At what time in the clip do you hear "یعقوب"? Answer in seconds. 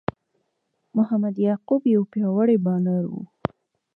1.47-1.81